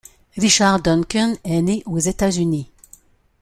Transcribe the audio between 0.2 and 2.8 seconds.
Richard Duncan est né aux États-Unis.